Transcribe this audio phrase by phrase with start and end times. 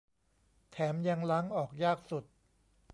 [0.71, 2.23] แถมยังล้างออกยากสุด